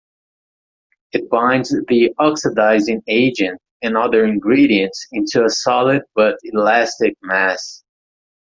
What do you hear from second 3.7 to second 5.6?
and other ingredients into a